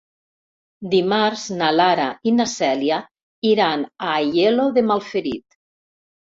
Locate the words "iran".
3.51-3.85